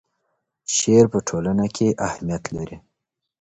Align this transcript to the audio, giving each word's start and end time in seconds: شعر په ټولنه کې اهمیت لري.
شعر 0.75 1.05
په 1.13 1.19
ټولنه 1.27 1.65
کې 1.75 1.87
اهمیت 2.07 2.43
لري. 2.55 2.77